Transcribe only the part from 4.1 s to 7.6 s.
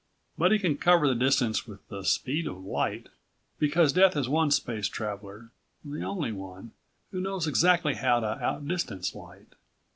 is one space traveler the only one who knows